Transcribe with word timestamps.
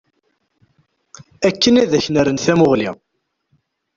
Akken 1.47 1.75
ad 1.83 1.91
ak-n-rrent 1.97 2.43
tamuɣli. 2.45 2.89